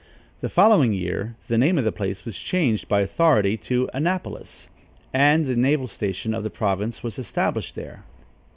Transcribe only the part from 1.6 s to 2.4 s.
of the place was